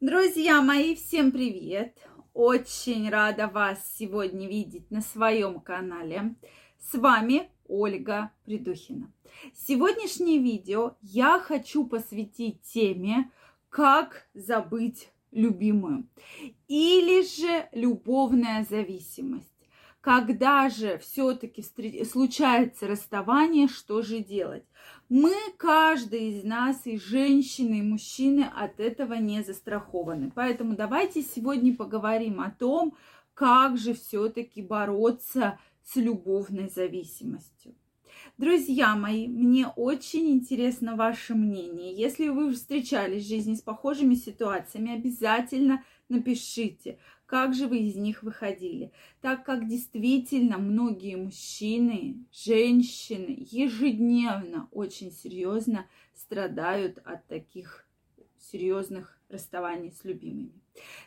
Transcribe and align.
Друзья 0.00 0.62
мои, 0.62 0.94
всем 0.94 1.30
привет! 1.30 1.94
Очень 2.32 3.10
рада 3.10 3.48
вас 3.48 3.78
сегодня 3.98 4.48
видеть 4.48 4.90
на 4.90 5.02
своем 5.02 5.60
канале. 5.60 6.36
С 6.78 6.94
вами 6.96 7.50
Ольга 7.68 8.30
Придухина. 8.46 9.12
Сегодняшнее 9.54 10.38
видео 10.38 10.96
я 11.02 11.38
хочу 11.38 11.86
посвятить 11.86 12.62
теме 12.62 13.30
«Как 13.68 14.26
забыть 14.32 15.10
любимую» 15.32 16.08
или 16.66 17.20
же 17.20 17.68
«Любовная 17.72 18.64
зависимость». 18.70 19.49
Когда 20.00 20.70
же 20.70 20.96
все-таки 20.98 21.62
случается 22.04 22.86
расставание, 22.86 23.68
что 23.68 24.00
же 24.00 24.20
делать? 24.20 24.64
Мы, 25.10 25.34
каждый 25.58 26.30
из 26.30 26.44
нас, 26.44 26.86
и 26.86 26.98
женщины, 26.98 27.80
и 27.80 27.82
мужчины 27.82 28.50
от 28.56 28.80
этого 28.80 29.14
не 29.14 29.42
застрахованы. 29.42 30.32
Поэтому 30.34 30.74
давайте 30.74 31.20
сегодня 31.20 31.76
поговорим 31.76 32.40
о 32.40 32.50
том, 32.50 32.96
как 33.34 33.76
же 33.76 33.92
все-таки 33.92 34.62
бороться 34.62 35.58
с 35.84 35.96
любовной 35.96 36.70
зависимостью. 36.70 37.74
Друзья 38.38 38.96
мои, 38.96 39.28
мне 39.28 39.66
очень 39.66 40.30
интересно 40.30 40.96
ваше 40.96 41.34
мнение. 41.34 41.94
Если 41.94 42.28
вы 42.28 42.52
встречались 42.52 43.24
в 43.24 43.28
жизни 43.28 43.54
с 43.54 43.60
похожими 43.60 44.14
ситуациями, 44.14 44.94
обязательно 44.94 45.84
напишите, 46.08 46.98
как 47.30 47.54
же 47.54 47.68
вы 47.68 47.78
из 47.78 47.94
них 47.94 48.24
выходили. 48.24 48.90
Так 49.20 49.44
как 49.44 49.68
действительно 49.68 50.58
многие 50.58 51.14
мужчины, 51.14 52.26
женщины 52.32 53.46
ежедневно 53.52 54.66
очень 54.72 55.12
серьезно 55.12 55.86
страдают 56.12 56.98
от 57.04 57.24
таких 57.28 57.86
серьезных 58.36 59.16
расставаний 59.28 59.92
с 59.92 60.02
любимыми. 60.02 60.60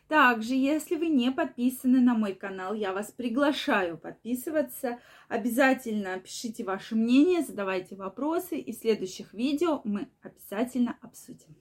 Также, 0.08 0.55
если 0.55 0.96
вы 0.96 1.08
не 1.08 1.30
подписаны 1.30 1.99
на 1.99 2.13
мой 2.13 2.35
канал, 2.35 2.74
я 2.74 2.93
вас 2.93 3.12
приглашаю 3.12 3.98
подписываться. 3.98 4.99
Обязательно 5.27 6.18
пишите 6.21 6.63
ваше 6.63 6.96
мнение, 6.96 7.41
задавайте 7.41 7.98
вопросы, 7.98 8.58
и 8.58 8.71
в 8.71 8.77
следующих 8.77 9.34
видео 9.34 9.82
мы 9.84 10.08
обязательно 10.21 10.98
обсудим. 11.02 11.54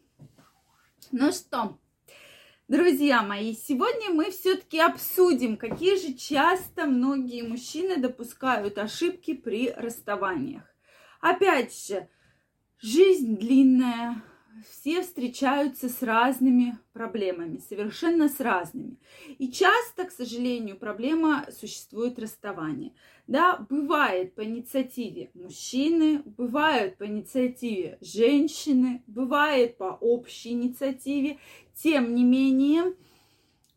Ну 1.11 1.33
что, 1.33 1.81
Друзья 2.73 3.23
мои, 3.23 3.53
сегодня 3.53 4.09
мы 4.15 4.31
все-таки 4.31 4.81
обсудим, 4.81 5.59
какие 5.59 5.95
же 6.01 6.15
часто 6.15 6.87
многие 6.87 7.43
мужчины 7.43 7.99
допускают 7.99 8.79
ошибки 8.79 9.35
при 9.35 9.71
расставаниях. 9.73 10.63
Опять 11.21 11.77
же, 11.87 12.09
жизнь 12.79 13.37
длинная, 13.37 14.25
все 14.71 15.03
встречаются 15.03 15.89
с 15.89 16.03
разными 16.03 16.79
проблемами, 16.93 17.59
совершенно 17.59 18.29
с 18.29 18.41
разными. 18.41 18.97
И 19.39 19.51
часто, 19.51 20.05
к 20.05 20.11
сожалению, 20.11 20.77
проблема 20.77 21.47
существует 21.51 22.19
расставание. 22.19 22.93
Да, 23.27 23.65
бывает 23.69 24.35
по 24.35 24.45
инициативе 24.45 25.31
мужчины, 25.35 26.23
бывает 26.25 26.99
по 26.99 27.07
инициативе 27.07 27.99
женщины, 28.01 29.03
бывает 29.07 29.77
по 29.77 29.97
общей 30.01 30.51
инициативе. 30.51 31.39
Тем 31.75 32.15
не 32.15 32.25
менее, 32.25 32.95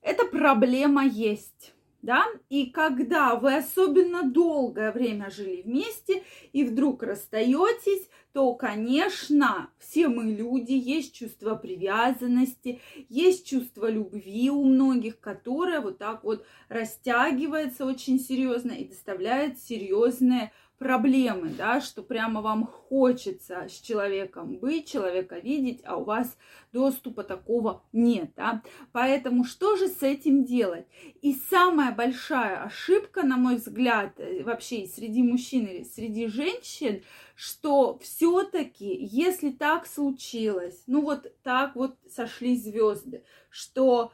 эта 0.01 0.25
проблема 0.25 1.05
есть 1.05 1.73
да, 2.05 2.25
и 2.49 2.67
когда 2.67 3.35
вы 3.35 3.57
особенно 3.57 4.23
долгое 4.23 4.91
время 4.91 5.29
жили 5.31 5.63
вместе 5.63 6.23
и 6.53 6.63
вдруг 6.63 7.01
расстаетесь, 7.03 8.07
то, 8.31 8.53
конечно, 8.53 9.69
все 9.79 10.07
мы 10.07 10.25
люди, 10.25 10.73
есть 10.73 11.15
чувство 11.15 11.55
привязанности, 11.55 12.81
есть 13.09 13.47
чувство 13.47 13.89
любви 13.89 14.49
у 14.49 14.63
многих, 14.65 15.19
которое 15.19 15.79
вот 15.79 15.97
так 15.97 16.23
вот 16.23 16.45
растягивается 16.67 17.85
очень 17.85 18.19
серьезно 18.19 18.71
и 18.71 18.85
доставляет 18.85 19.59
серьезные 19.59 20.51
проблемы, 20.77 21.49
да, 21.49 21.79
что 21.81 22.03
прямо 22.03 22.41
вам 22.41 22.65
хочется 22.65 23.67
с 23.69 23.79
человеком 23.79 24.57
быть, 24.57 24.91
человека 24.91 25.39
видеть, 25.39 25.81
а 25.85 25.97
у 25.97 26.03
вас 26.03 26.37
доступа 26.73 27.23
такого 27.23 27.83
нет, 27.93 28.31
да. 28.35 28.61
Поэтому 28.91 29.45
что 29.45 29.77
же 29.77 29.87
с 29.87 30.03
этим 30.03 30.43
делать? 30.43 30.85
И 31.21 31.33
самая 31.33 31.93
большая 31.93 32.63
ошибка, 32.63 33.23
на 33.23 33.37
мой 33.37 33.55
взгляд, 33.55 34.19
э, 34.19 34.43
вообще 34.43 34.85
среди 34.85 35.23
мужчин 35.23 35.65
и 35.65 35.83
среди 35.85 36.27
женщин, 36.27 37.03
что 37.35 37.97
все-таки, 37.99 38.97
если 39.01 39.51
так 39.51 39.87
случилось, 39.87 40.83
ну 40.87 41.01
вот 41.01 41.31
так 41.43 41.75
вот 41.75 41.97
сошли 42.09 42.57
звезды, 42.57 43.23
что 43.49 44.11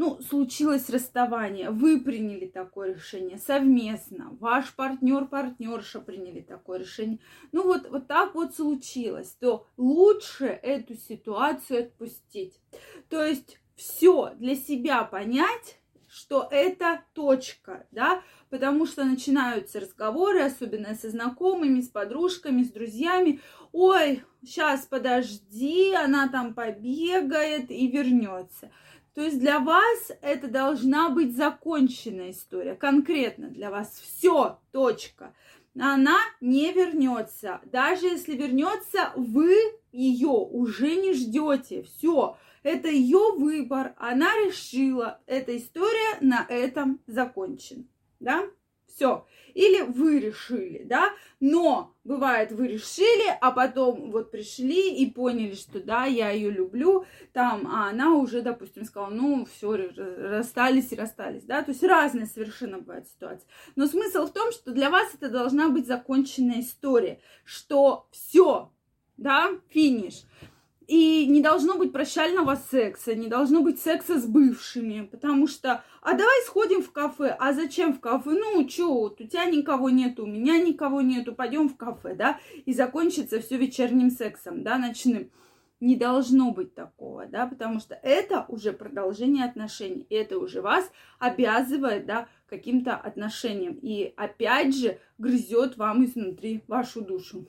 ну, 0.00 0.18
случилось 0.22 0.88
расставание, 0.88 1.68
вы 1.68 2.00
приняли 2.00 2.46
такое 2.46 2.94
решение 2.94 3.36
совместно, 3.36 4.34
ваш 4.40 4.74
партнер, 4.74 5.26
партнерша 5.26 6.00
приняли 6.00 6.40
такое 6.40 6.78
решение, 6.78 7.18
ну 7.52 7.64
вот, 7.64 7.86
вот 7.90 8.06
так 8.06 8.34
вот 8.34 8.54
случилось, 8.54 9.36
то 9.38 9.66
лучше 9.76 10.46
эту 10.46 10.94
ситуацию 10.94 11.80
отпустить. 11.80 12.58
То 13.10 13.22
есть 13.22 13.60
все 13.76 14.32
для 14.38 14.56
себя 14.56 15.04
понять, 15.04 15.78
что 16.08 16.48
это 16.50 17.04
точка, 17.12 17.86
да, 17.90 18.22
потому 18.48 18.86
что 18.86 19.04
начинаются 19.04 19.80
разговоры, 19.80 20.40
особенно 20.40 20.94
со 20.94 21.10
знакомыми, 21.10 21.82
с 21.82 21.88
подружками, 21.88 22.62
с 22.62 22.72
друзьями. 22.72 23.40
Ой, 23.72 24.24
сейчас 24.42 24.86
подожди, 24.86 25.92
она 25.92 26.28
там 26.28 26.54
побегает 26.54 27.70
и 27.70 27.86
вернется. 27.86 28.70
То 29.14 29.22
есть 29.22 29.38
для 29.40 29.58
вас 29.58 30.12
это 30.22 30.48
должна 30.48 31.10
быть 31.10 31.36
законченная 31.36 32.30
история, 32.30 32.74
конкретно 32.74 33.48
для 33.48 33.70
вас. 33.70 34.00
Все, 34.00 34.60
точка. 34.72 35.34
Она 35.78 36.18
не 36.40 36.72
вернется. 36.72 37.60
Даже 37.64 38.06
если 38.06 38.36
вернется, 38.36 39.12
вы 39.16 39.56
ее 39.92 40.28
уже 40.28 40.94
не 40.96 41.14
ждете. 41.14 41.82
Все, 41.82 42.36
это 42.62 42.88
ее 42.88 43.32
выбор. 43.36 43.94
Она 43.96 44.32
решила. 44.46 45.20
Эта 45.26 45.56
история 45.56 46.18
на 46.20 46.44
этом 46.48 47.00
закончена. 47.06 47.84
Да? 48.20 48.44
Все. 48.94 49.26
Или 49.54 49.82
вы 49.82 50.20
решили, 50.20 50.84
да, 50.84 51.10
но 51.40 51.96
бывает 52.04 52.52
вы 52.52 52.68
решили, 52.68 53.36
а 53.40 53.50
потом 53.50 54.10
вот 54.10 54.30
пришли 54.30 54.94
и 54.94 55.10
поняли, 55.10 55.54
что 55.54 55.80
да, 55.80 56.04
я 56.04 56.30
ее 56.30 56.50
люблю, 56.50 57.04
там, 57.32 57.66
а 57.66 57.88
она 57.88 58.14
уже, 58.14 58.42
допустим, 58.42 58.84
сказала, 58.84 59.10
ну, 59.10 59.44
все, 59.44 59.74
расстались 59.74 60.92
и 60.92 60.96
расстались, 60.96 61.42
да, 61.44 61.62
то 61.62 61.72
есть 61.72 61.82
разные 61.82 62.26
совершенно 62.26 62.78
бывают 62.78 63.08
ситуации. 63.08 63.46
Но 63.74 63.86
смысл 63.86 64.26
в 64.26 64.32
том, 64.32 64.52
что 64.52 64.70
для 64.70 64.88
вас 64.88 65.14
это 65.14 65.28
должна 65.28 65.68
быть 65.68 65.86
законченная 65.86 66.60
история, 66.60 67.20
что 67.44 68.06
все, 68.12 68.70
да, 69.16 69.50
финиш. 69.70 70.22
И 70.90 71.24
не 71.28 71.40
должно 71.40 71.76
быть 71.76 71.92
прощального 71.92 72.56
секса, 72.56 73.14
не 73.14 73.28
должно 73.28 73.62
быть 73.62 73.80
секса 73.80 74.18
с 74.18 74.26
бывшими, 74.26 75.02
потому 75.02 75.46
что, 75.46 75.84
а 76.02 76.14
давай 76.14 76.42
сходим 76.46 76.82
в 76.82 76.90
кафе, 76.90 77.36
а 77.38 77.52
зачем 77.52 77.92
в 77.92 78.00
кафе? 78.00 78.30
Ну, 78.30 78.64
чё, 78.66 78.88
у 78.88 79.10
тебя 79.10 79.44
никого 79.44 79.88
нету, 79.88 80.24
у 80.24 80.26
меня 80.26 80.58
никого 80.58 81.00
нету, 81.00 81.32
пойдем 81.32 81.68
в 81.68 81.76
кафе, 81.76 82.16
да, 82.16 82.40
и 82.66 82.72
закончится 82.72 83.38
все 83.38 83.56
вечерним 83.56 84.10
сексом, 84.10 84.64
да, 84.64 84.78
ночным. 84.78 85.30
Не 85.78 85.94
должно 85.94 86.50
быть 86.50 86.74
такого, 86.74 87.24
да, 87.26 87.46
потому 87.46 87.78
что 87.78 87.94
это 87.94 88.44
уже 88.48 88.72
продолжение 88.72 89.44
отношений, 89.44 90.08
и 90.10 90.14
это 90.16 90.40
уже 90.40 90.60
вас 90.60 90.90
обязывает, 91.20 92.04
да, 92.04 92.26
каким-то 92.48 92.96
отношениям, 92.96 93.78
и 93.80 94.12
опять 94.16 94.74
же 94.74 94.98
грызет 95.18 95.76
вам 95.76 96.04
изнутри 96.04 96.64
вашу 96.66 97.00
душу. 97.00 97.46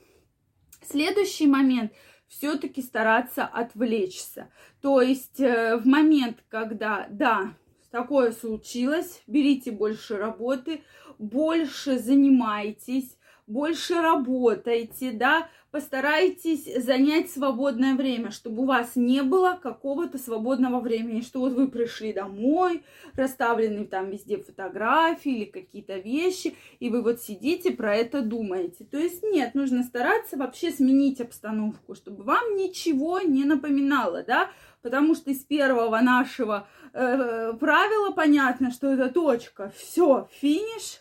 Следующий 0.84 1.48
момент– 1.48 1.90
все-таки 2.32 2.80
стараться 2.80 3.44
отвлечься. 3.44 4.48
То 4.80 5.02
есть 5.02 5.38
э, 5.38 5.76
в 5.76 5.86
момент, 5.86 6.38
когда, 6.48 7.06
да, 7.10 7.54
такое 7.90 8.32
случилось, 8.32 9.22
берите 9.26 9.70
больше 9.70 10.16
работы, 10.16 10.82
больше 11.18 11.98
занимайтесь, 11.98 13.18
больше 13.46 14.00
работайте, 14.00 15.12
да, 15.12 15.48
постарайтесь 15.72 16.64
занять 16.84 17.30
свободное 17.30 17.94
время, 17.94 18.30
чтобы 18.30 18.62
у 18.62 18.66
вас 18.66 18.94
не 18.94 19.22
было 19.22 19.58
какого-то 19.60 20.18
свободного 20.18 20.80
времени, 20.80 21.22
что 21.22 21.40
вот 21.40 21.54
вы 21.54 21.68
пришли 21.68 22.12
домой, 22.12 22.84
расставлены 23.14 23.86
там 23.86 24.10
везде 24.10 24.36
фотографии 24.36 25.32
или 25.32 25.44
какие-то 25.46 25.96
вещи, 25.96 26.54
и 26.78 26.90
вы 26.90 27.02
вот 27.02 27.20
сидите, 27.20 27.72
про 27.72 27.96
это 27.96 28.20
думаете. 28.20 28.84
То 28.84 28.98
есть 28.98 29.22
нет, 29.22 29.54
нужно 29.54 29.82
стараться 29.82 30.36
вообще 30.36 30.70
сменить 30.70 31.20
обстановку, 31.20 31.94
чтобы 31.94 32.22
вам 32.22 32.56
ничего 32.56 33.20
не 33.20 33.44
напоминало, 33.44 34.22
да, 34.22 34.50
потому 34.82 35.14
что 35.14 35.30
из 35.30 35.40
первого 35.40 36.00
нашего 36.00 36.68
э, 36.92 37.54
правила 37.58 38.10
понятно, 38.10 38.70
что 38.70 38.92
это 38.92 39.08
точка, 39.08 39.72
все, 39.74 40.28
финиш, 40.32 41.00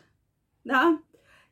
да, 0.64 0.98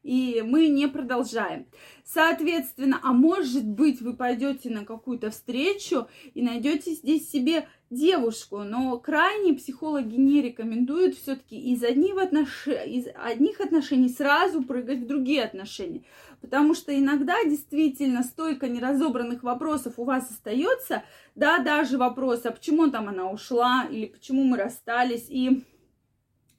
и 0.04 0.42
мы 0.46 0.68
не 0.70 0.88
продолжаем. 0.88 1.66
Соответственно, 2.06 3.00
а 3.04 3.12
может 3.12 3.66
быть, 3.66 4.02
вы 4.02 4.16
пойдете 4.16 4.70
на 4.70 4.86
какую-то 4.86 5.30
встречу 5.30 6.08
и 6.34 6.42
найдете 6.42 6.92
здесь 6.92 7.30
себе 7.30 7.68
девушку, 7.90 8.60
но 8.60 8.98
крайне 9.00 9.54
психологи 9.54 10.16
не 10.16 10.42
рекомендуют 10.42 11.16
все-таки 11.16 11.60
из, 11.60 11.84
одних 11.84 12.18
отнош... 12.18 12.68
из 12.68 13.08
одних 13.14 13.60
отношений 13.60 14.10
сразу 14.10 14.64
прыгать 14.64 15.00
в 15.00 15.08
другие 15.08 15.44
отношения. 15.44 16.04
Потому 16.42 16.74
что 16.74 16.98
иногда 16.98 17.44
действительно 17.44 18.24
столько 18.24 18.70
неразобранных 18.70 19.44
вопросов 19.44 19.96
у 19.98 20.06
вас 20.06 20.30
остается, 20.32 21.04
да, 21.36 21.60
даже 21.60 21.98
вопрос, 21.98 22.46
а 22.46 22.52
почему 22.52 22.90
там 22.90 23.10
она 23.10 23.30
ушла, 23.30 23.86
или 23.92 24.06
почему 24.06 24.44
мы 24.44 24.58
расстались, 24.58 25.26
и 25.30 25.64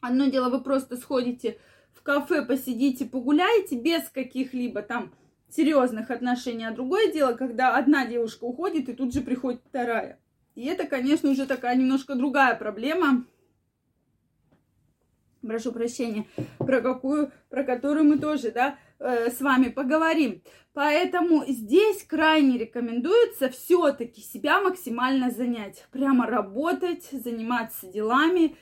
одно 0.01 0.27
дело, 0.27 0.51
вы 0.51 0.61
просто 0.61 0.97
сходите 0.97 1.59
в 2.01 2.03
кафе, 2.03 2.43
посидите, 2.43 3.05
погуляете 3.05 3.77
без 3.77 4.09
каких-либо 4.09 4.81
там 4.83 5.13
серьезных 5.51 6.11
отношений, 6.11 6.65
а 6.65 6.73
другое 6.73 7.13
дело, 7.13 7.35
когда 7.35 7.77
одна 7.77 8.07
девушка 8.07 8.45
уходит, 8.45 8.89
и 8.89 8.95
тут 8.95 9.13
же 9.13 9.21
приходит 9.21 9.61
вторая. 9.69 10.19
И 10.55 10.65
это, 10.65 10.87
конечно, 10.87 11.31
уже 11.31 11.47
такая 11.47 11.77
немножко 11.77 12.15
другая 12.15 12.55
проблема. 12.55 13.27
Прошу 15.43 15.73
прощения, 15.73 16.27
про 16.59 16.81
какую, 16.81 17.33
про 17.49 17.65
которую 17.65 18.05
мы 18.05 18.19
тоже, 18.19 18.51
да, 18.51 18.79
э, 18.99 19.31
с 19.31 19.41
вами 19.41 19.69
поговорим. 19.69 20.43
Поэтому 20.73 21.45
здесь 21.47 22.05
крайне 22.05 22.59
рекомендуется 22.59 23.49
все-таки 23.49 24.21
себя 24.21 24.61
максимально 24.61 25.31
занять, 25.31 25.87
прямо 25.91 26.27
работать, 26.27 27.09
заниматься 27.11 27.87
делами 27.87 28.57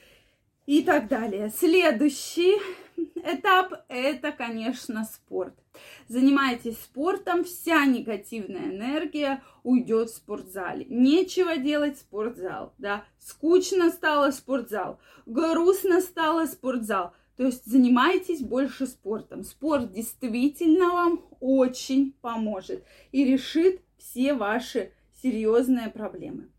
и 0.69 0.82
так 0.82 1.09
далее. 1.09 1.49
Следующий 1.49 2.59
этап– 3.25 3.73
это, 3.88 4.32
конечно, 4.32 5.05
спорт. 5.05 5.55
Занимайтесь 6.09 6.76
спортом, 6.76 7.44
вся 7.44 7.87
негативная 7.87 8.67
энергия 8.67 9.43
уйдет 9.62 10.11
в 10.11 10.17
спортзале. 10.17 10.85
Нечего 10.91 11.56
делать 11.56 11.99
спортзал, 11.99 12.75
да. 12.76 13.06
Скучно 13.19 13.88
стало 13.88 14.31
спортзал, 14.31 15.00
грустно 15.25 16.03
стало 16.03 16.44
спортзал. 16.44 17.15
То 17.38 17.44
есть 17.44 17.65
занимайтесь 17.65 18.43
больше 18.43 18.87
спортом. 18.87 19.44
Спорт 19.44 19.91
действительно 19.93 20.91
вам 20.91 21.25
очень 21.41 22.12
поможет 22.20 22.85
и 23.11 23.25
решит 23.25 23.81
все 23.97 24.35
ваши 24.35 24.93
серьезные 25.23 25.88
проблемы. 25.88 26.50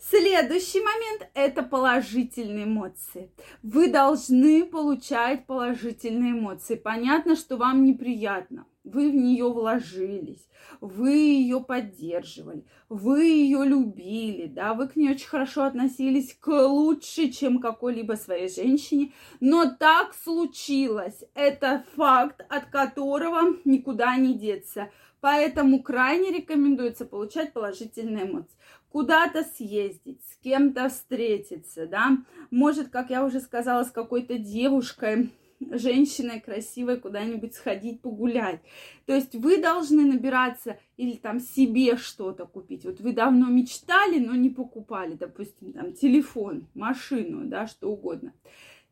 Следующий 0.00 0.80
момент– 0.80 1.28
это 1.34 1.62
положительные 1.62 2.64
эмоции. 2.64 3.30
Вы 3.62 3.88
должны 3.88 4.64
получать 4.64 5.44
положительные 5.44 6.32
эмоции. 6.32 6.76
Понятно, 6.76 7.36
что 7.36 7.58
вам 7.58 7.84
неприятно. 7.84 8.64
Вы 8.82 9.10
в 9.10 9.14
нее 9.14 9.52
вложились, 9.52 10.48
вы 10.80 11.12
ее 11.12 11.60
поддерживали, 11.60 12.64
вы 12.88 13.24
ее 13.24 13.66
любили, 13.66 14.46
да, 14.46 14.72
вы 14.72 14.88
к 14.88 14.96
ней 14.96 15.10
очень 15.10 15.28
хорошо 15.28 15.64
относились 15.64 16.34
к 16.40 16.48
лучше, 16.48 17.28
чем 17.28 17.60
какой-либо 17.60 18.14
своей 18.14 18.48
женщине, 18.48 19.12
но 19.38 19.70
так 19.70 20.14
случилось. 20.14 21.22
Это 21.34 21.84
факт, 21.94 22.40
от 22.48 22.70
которого 22.70 23.54
никуда 23.66 24.16
не 24.16 24.32
деться. 24.32 24.90
Поэтому 25.20 25.82
крайне 25.82 26.30
рекомендуется 26.30 27.04
получать 27.04 27.52
положительные 27.52 28.24
эмоции 28.24 28.56
куда-то 28.90 29.44
съездить, 29.44 30.20
с 30.24 30.42
кем-то 30.42 30.88
встретиться, 30.88 31.86
да, 31.86 32.18
может, 32.50 32.88
как 32.88 33.10
я 33.10 33.24
уже 33.24 33.40
сказала, 33.40 33.84
с 33.84 33.90
какой-то 33.90 34.36
девушкой, 34.36 35.30
женщиной 35.60 36.40
красивой 36.40 36.98
куда-нибудь 36.98 37.54
сходить 37.54 38.00
погулять. 38.00 38.60
То 39.06 39.14
есть 39.14 39.34
вы 39.34 39.58
должны 39.58 40.04
набираться 40.06 40.78
или 40.96 41.16
там 41.16 41.38
себе 41.38 41.96
что-то 41.96 42.46
купить. 42.46 42.84
Вот 42.84 43.00
вы 43.00 43.12
давно 43.12 43.48
мечтали, 43.48 44.18
но 44.18 44.34
не 44.34 44.48
покупали, 44.48 45.14
допустим, 45.14 45.72
там 45.72 45.92
телефон, 45.92 46.66
машину, 46.74 47.44
да, 47.44 47.66
что 47.66 47.90
угодно. 47.92 48.32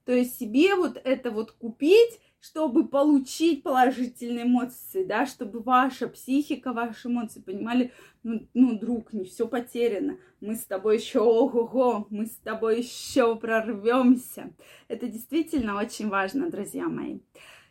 То 0.04 0.12
есть 0.12 0.38
себе 0.38 0.74
вот 0.74 1.00
это 1.02 1.30
вот 1.30 1.52
купить, 1.52 2.20
чтобы 2.40 2.86
получить 2.86 3.62
положительные 3.62 4.44
эмоции, 4.44 5.04
да, 5.04 5.26
чтобы 5.26 5.60
ваша 5.60 6.08
психика, 6.08 6.72
ваши 6.72 7.08
эмоции 7.08 7.40
понимали, 7.40 7.92
ну, 8.22 8.48
ну, 8.54 8.78
друг, 8.78 9.12
не 9.12 9.24
все 9.24 9.48
потеряно, 9.48 10.18
мы 10.40 10.54
с 10.54 10.64
тобой 10.64 10.98
еще, 10.98 11.20
ого-го, 11.20 12.06
мы 12.10 12.26
с 12.26 12.36
тобой 12.36 12.80
еще 12.80 13.34
прорвемся. 13.36 14.52
Это 14.86 15.08
действительно 15.08 15.78
очень 15.78 16.08
важно, 16.08 16.50
друзья 16.50 16.88
мои. 16.88 17.18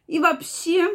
И 0.06 0.20
вообще, 0.20 0.86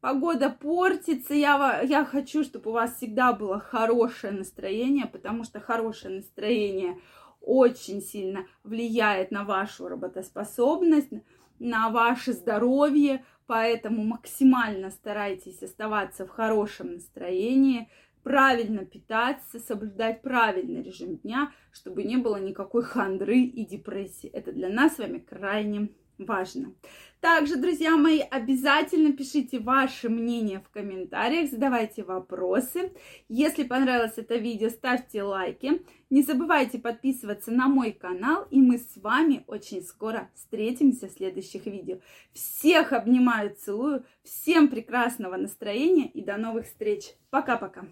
погода 0.00 0.50
портится, 0.50 1.34
я, 1.34 1.80
я 1.82 2.04
хочу, 2.04 2.44
чтобы 2.44 2.70
у 2.70 2.74
вас 2.74 2.96
всегда 2.96 3.32
было 3.32 3.58
хорошее 3.58 4.32
настроение, 4.32 5.06
потому 5.06 5.42
что 5.42 5.60
хорошее 5.60 6.16
настроение 6.16 7.00
очень 7.40 8.02
сильно 8.02 8.46
влияет 8.64 9.30
на 9.30 9.44
вашу 9.44 9.88
работоспособность, 9.88 11.10
на 11.58 11.90
ваше 11.90 12.32
здоровье, 12.32 13.24
поэтому 13.46 14.04
максимально 14.04 14.90
старайтесь 14.90 15.62
оставаться 15.62 16.26
в 16.26 16.30
хорошем 16.30 16.94
настроении, 16.94 17.88
правильно 18.22 18.84
питаться, 18.84 19.60
соблюдать 19.60 20.22
правильный 20.22 20.82
режим 20.82 21.16
дня, 21.16 21.52
чтобы 21.70 22.02
не 22.02 22.16
было 22.16 22.36
никакой 22.36 22.82
хандры 22.82 23.38
и 23.38 23.64
депрессии. 23.64 24.28
Это 24.28 24.52
для 24.52 24.68
нас 24.68 24.96
с 24.96 24.98
вами 24.98 25.18
крайне 25.18 25.90
важно. 26.18 26.74
Также, 27.20 27.56
друзья 27.56 27.96
мои, 27.96 28.20
обязательно 28.20 29.12
пишите 29.12 29.58
ваше 29.58 30.08
мнение 30.08 30.60
в 30.60 30.68
комментариях, 30.70 31.50
задавайте 31.50 32.04
вопросы. 32.04 32.92
Если 33.28 33.64
понравилось 33.64 34.16
это 34.16 34.36
видео, 34.36 34.68
ставьте 34.68 35.22
лайки. 35.22 35.82
Не 36.10 36.22
забывайте 36.22 36.78
подписываться 36.78 37.50
на 37.50 37.68
мой 37.68 37.92
канал, 37.92 38.46
и 38.50 38.60
мы 38.60 38.78
с 38.78 38.96
вами 38.96 39.44
очень 39.46 39.82
скоро 39.82 40.30
встретимся 40.34 41.08
в 41.08 41.12
следующих 41.12 41.66
видео. 41.66 41.98
Всех 42.32 42.92
обнимаю, 42.92 43.56
целую, 43.56 44.04
всем 44.22 44.68
прекрасного 44.68 45.36
настроения 45.36 46.06
и 46.06 46.22
до 46.22 46.36
новых 46.36 46.66
встреч. 46.66 47.14
Пока-пока. 47.30 47.86